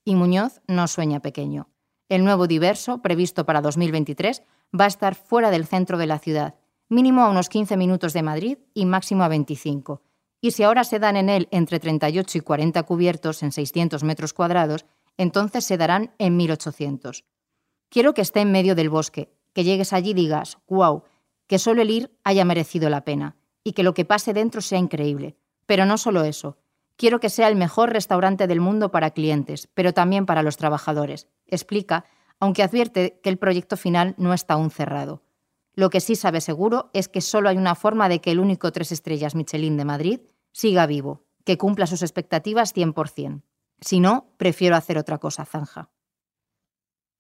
Y 0.05 0.17
Muñoz 0.17 0.61
no 0.67 0.89
sueña 0.89 1.21
pequeño. 1.21 1.69
El 2.09 2.25
nuevo 2.25 2.47
diverso, 2.47 3.03
previsto 3.03 3.45
para 3.45 3.61
2023, 3.61 4.43
va 4.79 4.85
a 4.85 4.89
estar 4.89 5.17
fuera 5.17 5.51
del 5.51 5.67
centro 5.67 5.99
de 5.99 6.07
la 6.07 6.21
ciudad, 6.21 6.55
mínimo 6.89 7.23
a 7.23 7.31
unos 7.31 7.49
15 7.49 7.77
minutos 7.77 8.13
de 8.13 8.23
Madrid 8.23 8.59
y 8.75 8.87
máximo 8.87 9.25
a 9.25 9.29
25. 9.29 10.03
Y 10.41 10.53
si 10.53 10.63
ahora 10.63 10.85
se 10.85 11.01
dan 11.01 11.17
en 11.17 11.29
él 11.29 11.49
entre 11.51 11.81
38 11.81 12.39
y 12.39 12.41
40 12.41 12.83
cubiertos 12.85 13.43
en 13.43 13.51
600 13.51 14.05
metros 14.05 14.33
cuadrados, 14.33 14.87
entonces 15.17 15.65
se 15.65 15.77
darán 15.77 16.15
en 16.19 16.37
1800. 16.37 17.25
Quiero 17.89 18.15
que 18.15 18.23
esté 18.23 18.41
en 18.41 18.53
medio 18.53 18.77
del 18.77 18.91
bosque, 18.91 19.33
que 19.53 19.65
llegues 19.65 19.93
allí 19.93 20.11
y 20.11 20.15
digas, 20.15 20.59
wow, 20.69 21.03
que 21.49 21.59
solo 21.59 21.83
el 21.83 21.91
ir 21.91 22.17
haya 22.23 22.45
merecido 22.45 22.89
la 22.89 23.05
pena 23.05 23.37
y 23.65 23.73
que 23.73 23.83
lo 23.83 23.95
que 23.95 24.05
pase 24.05 24.33
dentro 24.33 24.61
sea 24.61 24.79
increíble. 24.79 25.37
Pero 25.67 25.87
no 25.87 25.99
solo 25.99 26.23
eso. 26.23 26.59
Quiero 26.97 27.21
que 27.21 27.31
sea 27.31 27.49
el 27.49 27.57
mejor 27.57 27.93
restaurante 27.93 28.47
del 28.47 28.61
mundo 28.61 28.91
para 28.91 29.11
clientes, 29.11 29.69
pero 29.75 29.93
también 29.93 30.25
para 30.27 30.43
los 30.43 30.57
trabajadores. 30.57 31.29
Explica, 31.47 32.07
aunque 32.41 32.63
advierte 32.63 33.21
que 33.23 33.29
el 33.29 33.39
proyecto 33.39 33.77
final 33.77 34.15
no 34.17 34.33
está 34.33 34.55
aún 34.55 34.71
cerrado. 34.71 35.23
Lo 35.75 35.91
que 35.91 36.01
sí 36.01 36.17
sabe 36.17 36.41
seguro 36.41 36.91
es 36.95 37.09
que 37.09 37.21
solo 37.21 37.51
hay 37.51 37.59
una 37.59 37.75
forma 37.75 38.09
de 38.09 38.21
que 38.21 38.31
el 38.31 38.41
único 38.41 38.73
tres 38.73 38.93
estrellas 38.93 39.35
Michelin 39.35 39.77
de 39.77 39.85
Madrid 39.85 40.21
siga 40.53 40.87
vivo, 40.87 41.27
que 41.45 41.59
cumpla 41.59 41.87
sus 41.87 42.03
expectativas 42.03 42.75
100%. 42.75 43.43
Si 43.83 44.01
no, 44.01 44.33
prefiero 44.39 44.75
hacer 44.75 44.97
otra 44.97 45.19
cosa, 45.19 45.45
zanja. 45.45 45.91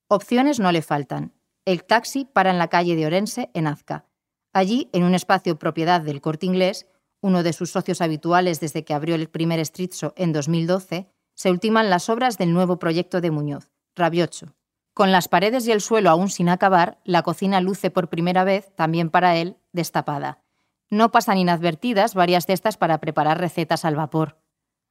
Opciones 0.09 0.59
no 0.59 0.73
le 0.73 0.80
faltan. 0.80 1.35
El 1.66 1.85
taxi 1.85 2.25
para 2.25 2.50
en 2.50 2.59
la 2.59 2.68
calle 2.68 2.97
de 2.97 3.04
Orense, 3.04 3.50
en 3.52 3.66
Azca. 3.66 4.06
Allí, 4.54 4.88
en 4.95 5.04
un 5.04 5.14
espacio 5.14 5.59
propiedad 5.59 6.00
del 6.00 6.23
corte 6.23 6.47
inglés, 6.47 6.87
uno 7.26 7.42
de 7.42 7.52
sus 7.52 7.73
socios 7.73 8.00
habituales 8.00 8.61
desde 8.61 8.85
que 8.85 8.95
abrió 8.95 9.16
el 9.16 9.28
primer 9.28 9.59
street 9.59 9.90
show 9.90 10.12
en 10.14 10.33
2012, 10.33 11.11
se 11.35 11.50
ultiman 11.50 11.90
las 11.90 12.09
obras 12.09 12.38
del 12.38 12.52
nuevo 12.52 12.78
proyecto 12.78 13.21
de 13.21 13.33
Muñoz, 13.33 13.68
Rabiocho. 13.97 14.54
Con 14.95 15.11
las 15.11 15.26
paredes 15.26 15.66
y 15.66 15.73
el 15.73 15.80
suelo 15.80 16.09
aún 16.09 16.30
sin 16.30 16.49
acabar, 16.49 17.00
la 17.04 17.23
cocina 17.23 17.61
luce 17.61 17.90
por 17.90 18.09
primera 18.09 18.45
vez, 18.45 18.73
también 18.76 19.11
para 19.11 19.37
él, 19.37 19.56
destapada. 19.73 20.45
No 20.88 21.11
pasan 21.11 21.37
inadvertidas 21.38 22.14
varias 22.14 22.47
de 22.47 22.52
estas 22.52 22.76
para 22.76 23.00
preparar 23.00 23.40
recetas 23.40 23.85
al 23.85 23.97
vapor. 23.97 24.38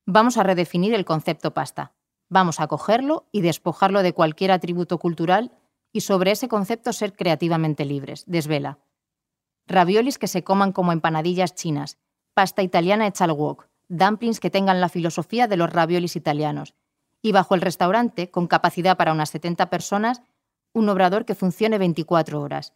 Vamos 0.05 0.35
a 0.35 0.43
redefinir 0.43 0.93
el 0.93 1.05
concepto 1.05 1.53
pasta. 1.53 1.93
Vamos 2.27 2.59
a 2.59 2.67
cogerlo 2.67 3.29
y 3.31 3.41
despojarlo 3.41 4.03
de 4.03 4.11
cualquier 4.11 4.51
atributo 4.51 4.99
cultural 4.99 5.53
y 5.93 6.01
sobre 6.01 6.31
ese 6.31 6.49
concepto 6.49 6.91
ser 6.91 7.13
creativamente 7.13 7.85
libres, 7.85 8.25
desvela. 8.27 8.79
Raviolis 9.67 10.19
que 10.19 10.27
se 10.27 10.43
coman 10.43 10.73
como 10.73 10.91
empanadillas 10.91 11.55
chinas, 11.55 11.97
pasta 12.35 12.61
italiana 12.61 13.07
hecha 13.07 13.23
al 13.23 13.31
wok, 13.31 13.67
dumplings 13.87 14.41
que 14.41 14.49
tengan 14.49 14.81
la 14.81 14.89
filosofía 14.89 15.47
de 15.47 15.55
los 15.55 15.71
raviolis 15.71 16.17
italianos, 16.17 16.75
y 17.21 17.31
bajo 17.31 17.55
el 17.55 17.61
restaurante, 17.61 18.29
con 18.29 18.47
capacidad 18.47 18.97
para 18.97 19.13
unas 19.13 19.29
70 19.29 19.69
personas, 19.69 20.21
un 20.73 20.89
obrador 20.89 21.25
que 21.25 21.33
funcione 21.33 21.77
24 21.77 22.41
horas. 22.41 22.73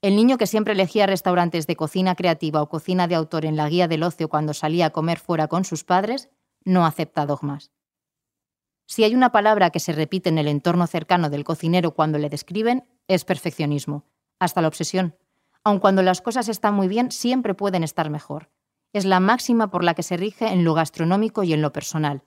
El 0.00 0.14
niño 0.14 0.38
que 0.38 0.46
siempre 0.46 0.74
elegía 0.74 1.06
restaurantes 1.06 1.66
de 1.66 1.76
cocina 1.76 2.14
creativa 2.14 2.62
o 2.62 2.68
cocina 2.68 3.08
de 3.08 3.16
autor 3.16 3.44
en 3.44 3.56
la 3.56 3.68
guía 3.68 3.88
del 3.88 4.04
ocio 4.04 4.28
cuando 4.28 4.54
salía 4.54 4.86
a 4.86 4.90
comer 4.90 5.18
fuera 5.18 5.48
con 5.48 5.64
sus 5.64 5.82
padres, 5.82 6.30
no 6.64 6.86
acepta 6.86 7.26
dogmas. 7.26 7.72
Si 8.86 9.02
hay 9.02 9.14
una 9.14 9.32
palabra 9.32 9.70
que 9.70 9.80
se 9.80 9.92
repite 9.92 10.28
en 10.28 10.38
el 10.38 10.46
entorno 10.46 10.86
cercano 10.86 11.30
del 11.30 11.44
cocinero 11.44 11.94
cuando 11.94 12.18
le 12.18 12.30
describen, 12.30 12.86
es 13.08 13.24
perfeccionismo, 13.24 14.04
hasta 14.38 14.62
la 14.62 14.68
obsesión. 14.68 15.16
Aun 15.64 15.80
cuando 15.80 16.02
las 16.02 16.22
cosas 16.22 16.48
están 16.48 16.74
muy 16.74 16.86
bien, 16.86 17.10
siempre 17.10 17.54
pueden 17.54 17.82
estar 17.82 18.08
mejor 18.08 18.48
es 18.92 19.04
la 19.04 19.20
máxima 19.20 19.70
por 19.70 19.84
la 19.84 19.94
que 19.94 20.02
se 20.02 20.16
rige 20.16 20.48
en 20.48 20.64
lo 20.64 20.74
gastronómico 20.74 21.42
y 21.42 21.52
en 21.52 21.62
lo 21.62 21.72
personal. 21.72 22.22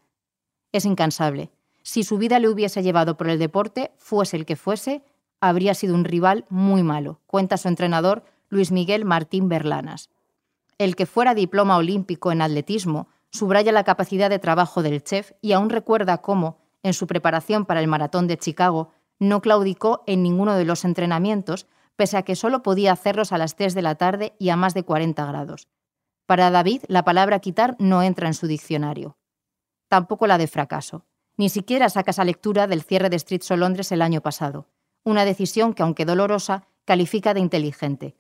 Es 0.72 0.86
incansable. 0.86 1.51
Si 1.84 2.03
su 2.03 2.17
vida 2.17 2.39
le 2.39 2.50
hubiese 2.50 2.82
llevado 2.82 3.17
por 3.17 3.29
el 3.29 3.39
deporte, 3.39 3.91
fuese 3.98 4.38
el 4.38 4.46
que 4.46 4.55
fuese, 4.55 5.03
habría 5.41 5.74
sido 5.74 5.96
un 5.96 6.05
rival 6.05 6.46
muy 6.50 6.84
malo, 6.84 7.20
cuenta 7.27 7.58
su 7.58 7.67
entrenador 7.67 8.24
Luis 8.48 8.72
Miguel 8.72 9.03
Martín 9.03 9.50
Berlanas. 9.50 10.10
El 10.77 10.96
que 10.96 11.05
fuera 11.05 11.36
diploma 11.36 11.77
olímpico 11.77 12.32
en 12.32 12.41
atletismo 12.41 13.10
subraya 13.29 13.72
la 13.72 13.84
capacidad 13.84 14.29
de 14.29 14.39
trabajo 14.39 14.82
del 14.82 15.03
chef 15.03 15.34
y 15.41 15.51
aún 15.51 15.70
recuerda 15.70 16.20
cómo, 16.20 16.60
en 16.82 16.93
su 16.93 17.08
preparación 17.08 17.65
para 17.65 17.82
el 17.82 17.88
maratón 17.88 18.27
de 18.27 18.38
Chicago, 18.38 18.91
no 19.20 19.41
claudicó 19.41 20.03
en 20.08 20.24
ninguno 20.24 20.55
de 20.55 20.65
los 20.65 20.86
entrenamientos, 20.86 21.67
pese 21.96 22.17
a 22.17 22.24
que 22.24 22.36
solo 22.36 22.63
podía 22.63 22.91
hacerlos 22.91 23.32
a 23.32 23.38
las 23.38 23.55
3 23.55 23.74
de 23.74 23.82
la 23.82 23.96
tarde 23.96 24.34
y 24.39 24.50
a 24.50 24.55
más 24.55 24.74
de 24.74 24.84
40 24.84 25.25
grados. 25.25 25.67
Para 26.25 26.51
David, 26.51 26.84
la 26.88 27.03
palabra 27.03 27.39
quitar 27.39 27.75
no 27.80 28.01
entra 28.01 28.27
en 28.27 28.34
su 28.34 28.48
diccionario. 28.48 29.18
Tampoco 29.89 30.25
la 30.25 30.38
de 30.38 30.48
fracaso. 30.48 31.06
Ni 31.36 31.50
siquiera 31.50 31.89
saca 31.89 32.12
esa 32.12 32.24
lectura 32.24 32.68
del 32.68 32.84
cierre 32.84 33.10
de 33.10 33.18
Street 33.18 33.42
Show 33.42 33.58
Londres 33.58 33.92
el 33.92 34.01
año 34.01 34.22
pasado. 34.22 34.70
Una 35.03 35.25
decisión 35.25 35.74
que, 35.74 35.84
aunque 35.84 36.06
dolorosa, 36.06 36.68
califica 36.86 37.34
de 37.34 37.42
inteligente. 37.42 38.15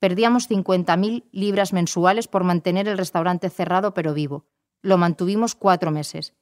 Perdíamos 0.00 0.50
50.000 0.50 1.24
libras 1.30 1.72
mensuales 1.72 2.26
por 2.28 2.44
mantener 2.44 2.88
el 2.88 2.98
restaurante 2.98 3.50
cerrado 3.50 3.94
pero 3.94 4.14
vivo. 4.14 4.46
Lo 4.82 4.98
mantuvimos 4.98 5.54
cuatro 5.54 5.90
meses. 5.90 6.34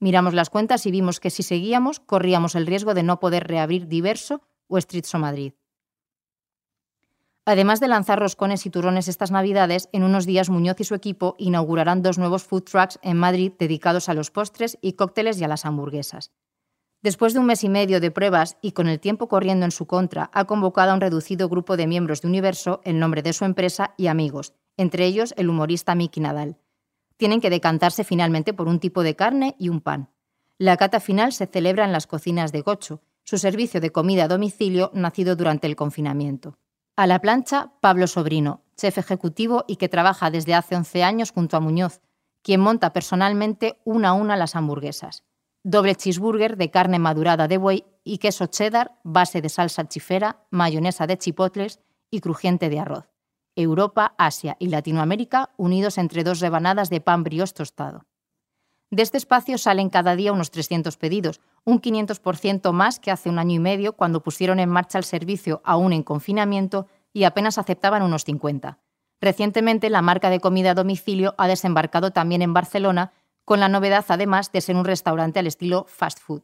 Miramos 0.00 0.34
las 0.34 0.50
cuentas 0.50 0.84
y 0.86 0.90
vimos 0.90 1.20
que 1.20 1.30
si 1.30 1.42
seguíamos, 1.42 2.00
corríamos 2.00 2.54
el 2.54 2.66
riesgo 2.66 2.92
de 2.92 3.02
no 3.02 3.20
poder 3.20 3.46
reabrir 3.46 3.86
Diverso 3.86 4.42
o 4.66 4.76
Street 4.78 5.06
Show 5.06 5.20
Madrid. 5.20 5.54
Además 7.48 7.78
de 7.78 7.86
lanzar 7.86 8.18
roscones 8.18 8.66
y 8.66 8.70
turrones 8.70 9.06
estas 9.06 9.30
Navidades, 9.30 9.88
en 9.92 10.02
unos 10.02 10.26
días 10.26 10.50
Muñoz 10.50 10.80
y 10.80 10.84
su 10.84 10.96
equipo 10.96 11.36
inaugurarán 11.38 12.02
dos 12.02 12.18
nuevos 12.18 12.42
food 12.42 12.64
trucks 12.64 12.98
en 13.02 13.16
Madrid 13.16 13.52
dedicados 13.56 14.08
a 14.08 14.14
los 14.14 14.32
postres 14.32 14.78
y 14.82 14.94
cócteles 14.94 15.40
y 15.40 15.44
a 15.44 15.48
las 15.48 15.64
hamburguesas. 15.64 16.32
Después 17.02 17.34
de 17.34 17.38
un 17.38 17.46
mes 17.46 17.62
y 17.62 17.68
medio 17.68 18.00
de 18.00 18.10
pruebas 18.10 18.56
y 18.62 18.72
con 18.72 18.88
el 18.88 18.98
tiempo 18.98 19.28
corriendo 19.28 19.64
en 19.64 19.70
su 19.70 19.86
contra, 19.86 20.28
ha 20.34 20.46
convocado 20.46 20.90
a 20.90 20.94
un 20.94 21.00
reducido 21.00 21.48
grupo 21.48 21.76
de 21.76 21.86
miembros 21.86 22.20
de 22.20 22.26
Universo 22.26 22.80
en 22.82 22.98
nombre 22.98 23.22
de 23.22 23.32
su 23.32 23.44
empresa 23.44 23.94
y 23.96 24.08
amigos, 24.08 24.54
entre 24.76 25.06
ellos 25.06 25.32
el 25.36 25.48
humorista 25.48 25.94
Miki 25.94 26.18
Nadal. 26.18 26.56
Tienen 27.16 27.40
que 27.40 27.50
decantarse 27.50 28.02
finalmente 28.02 28.54
por 28.54 28.66
un 28.66 28.80
tipo 28.80 29.04
de 29.04 29.14
carne 29.14 29.54
y 29.56 29.68
un 29.68 29.82
pan. 29.82 30.10
La 30.58 30.76
cata 30.76 30.98
final 30.98 31.32
se 31.32 31.46
celebra 31.46 31.84
en 31.84 31.92
las 31.92 32.08
cocinas 32.08 32.50
de 32.50 32.62
Gocho, 32.62 33.02
su 33.22 33.38
servicio 33.38 33.80
de 33.80 33.92
comida 33.92 34.24
a 34.24 34.28
domicilio 34.28 34.90
nacido 34.94 35.36
durante 35.36 35.68
el 35.68 35.76
confinamiento. 35.76 36.58
A 36.98 37.06
la 37.06 37.18
plancha, 37.18 37.72
Pablo 37.82 38.06
Sobrino, 38.06 38.62
chef 38.74 38.96
ejecutivo 38.96 39.66
y 39.68 39.76
que 39.76 39.90
trabaja 39.90 40.30
desde 40.30 40.54
hace 40.54 40.76
11 40.76 41.04
años 41.04 41.30
junto 41.30 41.58
a 41.58 41.60
Muñoz, 41.60 42.00
quien 42.40 42.62
monta 42.62 42.94
personalmente 42.94 43.78
una 43.84 44.08
a 44.08 44.12
una 44.14 44.34
las 44.34 44.56
hamburguesas. 44.56 45.22
Doble 45.62 45.94
cheeseburger 45.94 46.56
de 46.56 46.70
carne 46.70 46.98
madurada 46.98 47.48
de 47.48 47.58
buey 47.58 47.84
y 48.02 48.16
queso 48.16 48.46
cheddar, 48.46 48.98
base 49.04 49.42
de 49.42 49.50
salsa 49.50 49.86
chifera, 49.86 50.46
mayonesa 50.50 51.06
de 51.06 51.18
chipotles 51.18 51.80
y 52.10 52.20
crujiente 52.20 52.70
de 52.70 52.80
arroz. 52.80 53.10
Europa, 53.56 54.14
Asia 54.16 54.56
y 54.58 54.68
Latinoamérica 54.68 55.50
unidos 55.58 55.98
entre 55.98 56.24
dos 56.24 56.40
rebanadas 56.40 56.88
de 56.88 57.02
pan 57.02 57.24
brioche 57.24 57.52
tostado. 57.52 58.06
De 58.90 59.02
este 59.02 59.18
espacio 59.18 59.58
salen 59.58 59.90
cada 59.90 60.14
día 60.14 60.32
unos 60.32 60.52
300 60.52 60.96
pedidos, 60.96 61.40
un 61.64 61.80
500% 61.80 62.72
más 62.72 63.00
que 63.00 63.10
hace 63.10 63.28
un 63.28 63.38
año 63.38 63.54
y 63.54 63.58
medio 63.58 63.94
cuando 63.94 64.22
pusieron 64.22 64.60
en 64.60 64.68
marcha 64.68 64.98
el 64.98 65.04
servicio 65.04 65.60
aún 65.64 65.92
en 65.92 66.04
confinamiento 66.04 66.86
y 67.12 67.24
apenas 67.24 67.58
aceptaban 67.58 68.02
unos 68.02 68.24
50. 68.24 68.78
Recientemente, 69.20 69.90
la 69.90 70.02
marca 70.02 70.30
de 70.30 70.40
comida 70.40 70.70
a 70.70 70.74
domicilio 70.74 71.34
ha 71.38 71.48
desembarcado 71.48 72.12
también 72.12 72.42
en 72.42 72.54
Barcelona, 72.54 73.12
con 73.44 73.58
la 73.58 73.68
novedad 73.68 74.04
además 74.08 74.52
de 74.52 74.60
ser 74.60 74.76
un 74.76 74.84
restaurante 74.84 75.40
al 75.40 75.46
estilo 75.46 75.86
fast 75.88 76.20
food. 76.20 76.42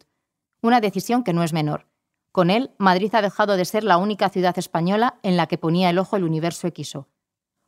Una 0.62 0.80
decisión 0.80 1.22
que 1.22 1.32
no 1.32 1.44
es 1.44 1.52
menor. 1.52 1.86
Con 2.32 2.50
él, 2.50 2.70
Madrid 2.78 3.14
ha 3.14 3.22
dejado 3.22 3.56
de 3.56 3.64
ser 3.66 3.84
la 3.84 3.98
única 3.98 4.30
ciudad 4.30 4.58
española 4.58 5.18
en 5.22 5.36
la 5.36 5.46
que 5.46 5.58
ponía 5.58 5.90
el 5.90 5.98
ojo 5.98 6.16
el 6.16 6.24
universo 6.24 6.68
XO. 6.74 7.08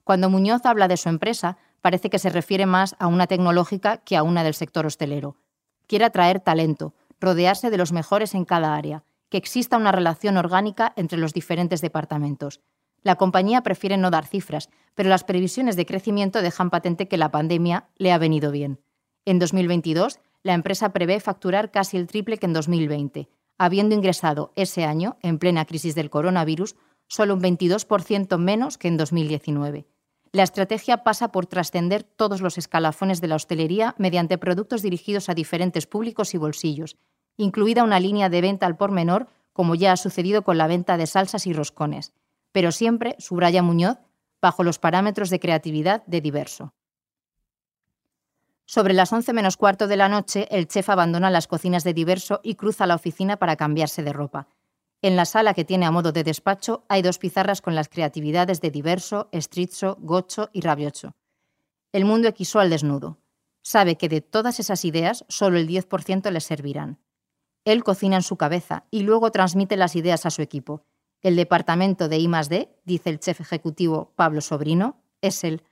Cuando 0.04 0.30
Muñoz 0.30 0.64
habla 0.64 0.88
de 0.88 0.96
su 0.96 1.08
empresa, 1.08 1.58
parece 1.84 2.08
que 2.08 2.18
se 2.18 2.30
refiere 2.30 2.64
más 2.64 2.96
a 2.98 3.08
una 3.08 3.26
tecnológica 3.26 3.98
que 3.98 4.16
a 4.16 4.22
una 4.22 4.42
del 4.42 4.54
sector 4.54 4.86
hostelero. 4.86 5.36
Quiere 5.86 6.06
atraer 6.06 6.40
talento, 6.40 6.94
rodearse 7.20 7.68
de 7.68 7.76
los 7.76 7.92
mejores 7.92 8.34
en 8.34 8.46
cada 8.46 8.74
área, 8.74 9.04
que 9.28 9.36
exista 9.36 9.76
una 9.76 9.92
relación 9.92 10.38
orgánica 10.38 10.94
entre 10.96 11.18
los 11.18 11.34
diferentes 11.34 11.82
departamentos. 11.82 12.62
La 13.02 13.16
compañía 13.16 13.60
prefiere 13.60 13.98
no 13.98 14.10
dar 14.10 14.24
cifras, 14.26 14.70
pero 14.94 15.10
las 15.10 15.24
previsiones 15.24 15.76
de 15.76 15.84
crecimiento 15.84 16.40
dejan 16.40 16.70
patente 16.70 17.06
que 17.06 17.18
la 17.18 17.30
pandemia 17.30 17.90
le 17.96 18.12
ha 18.12 18.18
venido 18.18 18.50
bien. 18.50 18.80
En 19.26 19.38
2022, 19.38 20.20
la 20.42 20.54
empresa 20.54 20.94
prevé 20.94 21.20
facturar 21.20 21.70
casi 21.70 21.98
el 21.98 22.06
triple 22.06 22.38
que 22.38 22.46
en 22.46 22.54
2020, 22.54 23.28
habiendo 23.58 23.94
ingresado 23.94 24.52
ese 24.56 24.86
año, 24.86 25.18
en 25.20 25.38
plena 25.38 25.66
crisis 25.66 25.94
del 25.94 26.08
coronavirus, 26.08 26.76
solo 27.08 27.34
un 27.34 27.42
22% 27.42 28.38
menos 28.38 28.78
que 28.78 28.88
en 28.88 28.96
2019. 28.96 29.84
La 30.34 30.42
estrategia 30.42 31.04
pasa 31.04 31.28
por 31.28 31.46
trascender 31.46 32.02
todos 32.02 32.40
los 32.40 32.58
escalafones 32.58 33.20
de 33.20 33.28
la 33.28 33.36
hostelería 33.36 33.94
mediante 33.98 34.36
productos 34.36 34.82
dirigidos 34.82 35.28
a 35.28 35.34
diferentes 35.34 35.86
públicos 35.86 36.34
y 36.34 36.38
bolsillos, 36.38 36.96
incluida 37.36 37.84
una 37.84 38.00
línea 38.00 38.28
de 38.28 38.40
venta 38.40 38.66
al 38.66 38.76
por 38.76 38.90
menor, 38.90 39.28
como 39.52 39.76
ya 39.76 39.92
ha 39.92 39.96
sucedido 39.96 40.42
con 40.42 40.58
la 40.58 40.66
venta 40.66 40.96
de 40.96 41.06
salsas 41.06 41.46
y 41.46 41.52
roscones, 41.52 42.14
pero 42.50 42.72
siempre, 42.72 43.14
subraya 43.20 43.62
Muñoz, 43.62 43.98
bajo 44.42 44.64
los 44.64 44.80
parámetros 44.80 45.30
de 45.30 45.38
creatividad 45.38 46.02
de 46.06 46.20
diverso. 46.20 46.74
Sobre 48.66 48.92
las 48.92 49.12
11 49.12 49.32
menos 49.34 49.56
cuarto 49.56 49.86
de 49.86 49.96
la 49.96 50.08
noche, 50.08 50.48
el 50.50 50.66
chef 50.66 50.90
abandona 50.90 51.30
las 51.30 51.46
cocinas 51.46 51.84
de 51.84 51.94
diverso 51.94 52.40
y 52.42 52.56
cruza 52.56 52.88
la 52.88 52.96
oficina 52.96 53.36
para 53.36 53.54
cambiarse 53.54 54.02
de 54.02 54.12
ropa. 54.12 54.48
En 55.04 55.16
la 55.16 55.26
sala 55.26 55.52
que 55.52 55.66
tiene 55.66 55.84
a 55.84 55.90
modo 55.90 56.12
de 56.12 56.24
despacho 56.24 56.86
hay 56.88 57.02
dos 57.02 57.18
pizarras 57.18 57.60
con 57.60 57.74
las 57.74 57.90
creatividades 57.90 58.62
de 58.62 58.70
Diverso, 58.70 59.28
Estrizzo, 59.32 59.98
Gocho 60.00 60.48
y 60.54 60.62
Rabiocho. 60.62 61.14
El 61.92 62.06
mundo 62.06 62.26
equisó 62.26 62.58
al 62.58 62.70
desnudo. 62.70 63.18
Sabe 63.60 63.96
que 63.96 64.08
de 64.08 64.22
todas 64.22 64.60
esas 64.60 64.82
ideas 64.86 65.26
solo 65.28 65.58
el 65.58 65.68
10% 65.68 66.30
le 66.30 66.40
servirán. 66.40 67.00
Él 67.66 67.84
cocina 67.84 68.16
en 68.16 68.22
su 68.22 68.38
cabeza 68.38 68.84
y 68.90 69.00
luego 69.02 69.30
transmite 69.30 69.76
las 69.76 69.94
ideas 69.94 70.24
a 70.24 70.30
su 70.30 70.40
equipo. 70.40 70.86
El 71.20 71.36
departamento 71.36 72.08
de 72.08 72.16
I+D, 72.16 72.70
dice 72.86 73.10
el 73.10 73.20
chef 73.20 73.42
ejecutivo 73.42 74.14
Pablo 74.16 74.40
Sobrino, 74.40 75.02
es 75.20 75.44
él. 75.44 75.64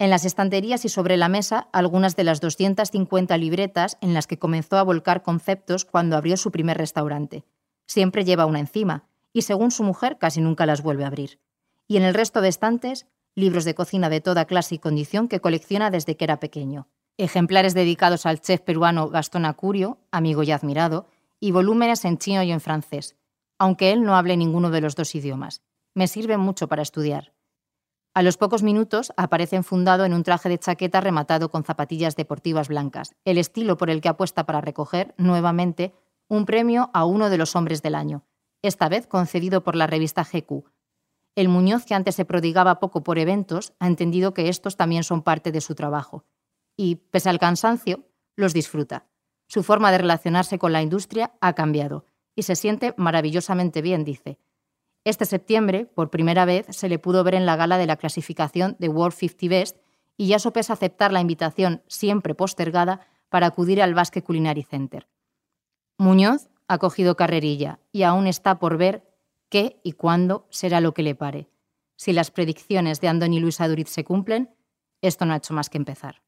En 0.00 0.10
las 0.10 0.24
estanterías 0.24 0.84
y 0.84 0.88
sobre 0.88 1.16
la 1.16 1.28
mesa, 1.28 1.68
algunas 1.72 2.16
de 2.16 2.24
las 2.24 2.40
250 2.40 3.36
libretas 3.36 3.96
en 4.00 4.12
las 4.12 4.26
que 4.26 4.40
comenzó 4.40 4.76
a 4.76 4.82
volcar 4.82 5.22
conceptos 5.22 5.84
cuando 5.84 6.16
abrió 6.16 6.36
su 6.36 6.50
primer 6.50 6.78
restaurante. 6.78 7.44
Siempre 7.92 8.24
lleva 8.24 8.46
una 8.46 8.58
encima, 8.58 9.04
y 9.34 9.42
según 9.42 9.70
su 9.70 9.82
mujer 9.82 10.16
casi 10.16 10.40
nunca 10.40 10.64
las 10.64 10.80
vuelve 10.80 11.04
a 11.04 11.08
abrir. 11.08 11.40
Y 11.86 11.98
en 11.98 12.04
el 12.04 12.14
resto 12.14 12.40
de 12.40 12.48
estantes, 12.48 13.06
libros 13.34 13.66
de 13.66 13.74
cocina 13.74 14.08
de 14.08 14.22
toda 14.22 14.46
clase 14.46 14.76
y 14.76 14.78
condición 14.78 15.28
que 15.28 15.40
colecciona 15.40 15.90
desde 15.90 16.16
que 16.16 16.24
era 16.24 16.40
pequeño. 16.40 16.88
ejemplares 17.18 17.74
dedicados 17.74 18.24
al 18.24 18.40
chef 18.40 18.62
peruano 18.62 19.10
Gastón 19.10 19.44
Acurio, 19.44 19.98
amigo 20.10 20.42
y 20.42 20.52
admirado, 20.52 21.06
y 21.38 21.50
volúmenes 21.50 22.06
en 22.06 22.16
chino 22.16 22.42
y 22.42 22.50
en 22.50 22.62
francés, 22.62 23.14
aunque 23.58 23.92
él 23.92 24.04
no 24.04 24.16
hable 24.16 24.38
ninguno 24.38 24.70
de 24.70 24.80
los 24.80 24.96
dos 24.96 25.14
idiomas. 25.14 25.60
Me 25.92 26.08
sirven 26.08 26.40
mucho 26.40 26.68
para 26.68 26.80
estudiar. 26.80 27.34
A 28.14 28.22
los 28.22 28.38
pocos 28.38 28.62
minutos 28.62 29.12
aparece 29.18 29.56
enfundado 29.56 30.06
en 30.06 30.14
un 30.14 30.22
traje 30.22 30.48
de 30.48 30.58
chaqueta 30.58 31.02
rematado 31.02 31.50
con 31.50 31.62
zapatillas 31.62 32.16
deportivas 32.16 32.68
blancas, 32.68 33.14
el 33.26 33.36
estilo 33.36 33.76
por 33.76 33.90
el 33.90 34.00
que 34.00 34.08
apuesta 34.08 34.46
para 34.46 34.62
recoger, 34.62 35.14
nuevamente, 35.18 35.92
un 36.32 36.46
premio 36.46 36.88
a 36.94 37.04
uno 37.04 37.28
de 37.28 37.36
los 37.36 37.54
hombres 37.56 37.82
del 37.82 37.94
año, 37.94 38.24
esta 38.62 38.88
vez 38.88 39.06
concedido 39.06 39.62
por 39.62 39.76
la 39.76 39.86
revista 39.86 40.24
GQ. 40.24 40.64
El 41.34 41.50
Muñoz, 41.50 41.84
que 41.84 41.94
antes 41.94 42.14
se 42.14 42.24
prodigaba 42.24 42.80
poco 42.80 43.02
por 43.02 43.18
eventos, 43.18 43.74
ha 43.80 43.86
entendido 43.86 44.32
que 44.32 44.48
estos 44.48 44.78
también 44.78 45.04
son 45.04 45.20
parte 45.20 45.52
de 45.52 45.60
su 45.60 45.74
trabajo. 45.74 46.24
Y, 46.74 46.94
pese 47.10 47.28
al 47.28 47.38
cansancio, 47.38 48.08
los 48.34 48.54
disfruta. 48.54 49.04
Su 49.46 49.62
forma 49.62 49.92
de 49.92 49.98
relacionarse 49.98 50.58
con 50.58 50.72
la 50.72 50.80
industria 50.80 51.34
ha 51.42 51.52
cambiado 51.52 52.06
y 52.34 52.44
se 52.44 52.56
siente 52.56 52.94
maravillosamente 52.96 53.82
bien, 53.82 54.02
dice. 54.02 54.38
Este 55.04 55.26
septiembre, 55.26 55.84
por 55.84 56.08
primera 56.08 56.46
vez, 56.46 56.64
se 56.70 56.88
le 56.88 56.98
pudo 56.98 57.24
ver 57.24 57.34
en 57.34 57.44
la 57.44 57.56
gala 57.56 57.76
de 57.76 57.86
la 57.86 57.96
clasificación 57.96 58.74
de 58.78 58.88
World 58.88 59.14
50 59.14 59.48
Best 59.50 59.76
y 60.16 60.28
ya 60.28 60.38
sopesa 60.38 60.72
aceptar 60.72 61.12
la 61.12 61.20
invitación, 61.20 61.82
siempre 61.88 62.34
postergada, 62.34 63.06
para 63.28 63.48
acudir 63.48 63.82
al 63.82 63.92
Basque 63.92 64.22
Culinary 64.22 64.62
Center. 64.62 65.06
Muñoz 65.98 66.48
ha 66.68 66.78
cogido 66.78 67.16
carrerilla 67.16 67.78
y 67.92 68.02
aún 68.02 68.26
está 68.26 68.58
por 68.58 68.76
ver 68.76 69.04
qué 69.48 69.80
y 69.82 69.92
cuándo 69.92 70.46
será 70.50 70.80
lo 70.80 70.94
que 70.94 71.02
le 71.02 71.14
pare. 71.14 71.48
Si 71.96 72.12
las 72.12 72.30
predicciones 72.30 73.00
de 73.00 73.08
Andoni 73.08 73.38
Luis 73.38 73.60
Aduriz 73.60 73.88
se 73.88 74.04
cumplen, 74.04 74.54
esto 75.02 75.26
no 75.26 75.34
ha 75.34 75.36
hecho 75.36 75.54
más 75.54 75.68
que 75.68 75.78
empezar. 75.78 76.22